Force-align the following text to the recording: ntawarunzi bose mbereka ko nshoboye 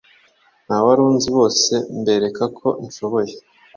ntawarunzi 0.65 1.27
bose 1.37 1.73
mbereka 2.01 2.43
ko 2.59 2.67
nshoboye 2.85 3.33